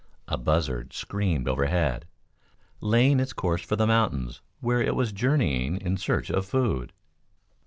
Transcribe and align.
A 0.27 0.35
buzzard 0.35 0.93
screamed 0.93 1.47
overhead, 1.47 2.07
laying 2.79 3.19
its 3.19 3.33
course 3.33 3.61
for 3.61 3.75
the 3.75 3.85
mountains 3.85 4.41
where 4.59 4.81
it 4.81 4.95
was 4.95 5.11
journeying 5.11 5.79
in 5.79 5.95
search 5.95 6.31
of 6.31 6.47
food. 6.47 6.91